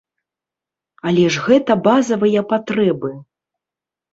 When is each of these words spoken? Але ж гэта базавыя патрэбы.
Але 1.11 1.25
ж 1.35 1.43
гэта 1.47 1.71
базавыя 1.89 2.41
патрэбы. 2.55 3.11